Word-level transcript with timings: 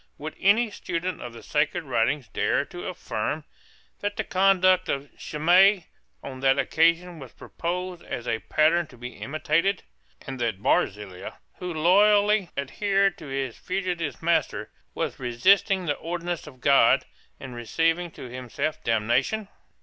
Would 0.17 0.35
any 0.39 0.71
student 0.71 1.21
of 1.21 1.33
the 1.33 1.43
sacred 1.43 1.83
writings 1.83 2.27
dare 2.27 2.65
to 2.65 2.87
affirm 2.87 3.43
that 3.99 4.15
the 4.17 4.23
conduct 4.23 4.89
of 4.89 5.11
Shimei 5.15 5.89
on 6.23 6.39
that 6.39 6.57
occasion 6.57 7.19
was 7.19 7.33
proposed 7.33 8.01
as 8.05 8.27
a 8.27 8.39
pattern 8.39 8.87
to 8.87 8.97
be 8.97 9.09
imitated, 9.13 9.83
and 10.25 10.39
that 10.39 10.59
Barzillai, 10.63 11.33
who 11.59 11.71
loyally 11.71 12.49
adhered 12.57 13.15
to 13.19 13.27
his 13.27 13.55
fugitive 13.59 14.23
master, 14.23 14.71
was 14.95 15.19
resisting 15.19 15.85
the 15.85 15.93
ordinance 15.93 16.47
of 16.47 16.61
God, 16.61 17.05
and 17.39 17.53
receiving 17.53 18.09
to 18.09 18.27
himself 18.27 18.83
damnation? 18.83 19.49